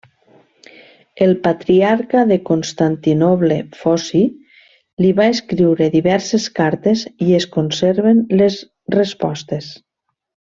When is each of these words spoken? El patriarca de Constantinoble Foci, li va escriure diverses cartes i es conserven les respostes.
El 1.23 1.33
patriarca 1.41 2.21
de 2.31 2.37
Constantinoble 2.47 3.57
Foci, 3.83 4.21
li 5.05 5.11
va 5.19 5.27
escriure 5.35 5.91
diverses 5.97 6.49
cartes 6.61 7.03
i 7.27 7.37
es 7.41 7.47
conserven 7.57 8.25
les 8.41 8.57
respostes. 8.99 9.71